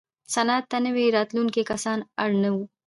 صنعت 0.33 0.63
ته 0.71 0.77
نوي 0.85 1.05
راتلونکي 1.17 1.63
کسان 1.71 1.99
اړ 2.23 2.29
نه 2.43 2.49
وو. 2.55 2.63